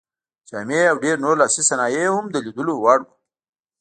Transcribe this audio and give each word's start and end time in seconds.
جامې 0.49 0.81
او 0.91 0.97
ډېر 1.03 1.15
نور 1.23 1.35
لاسي 1.41 1.61
صنایع 1.69 2.01
یې 2.05 2.13
هم 2.15 2.25
د 2.31 2.35
لیدلو 2.45 2.73
وړ 2.83 2.99
وو. 3.05 3.11